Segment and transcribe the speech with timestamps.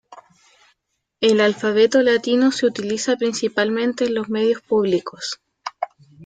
[1.19, 5.39] El alfabeto latino se utiliza principalmente en los medios públicos.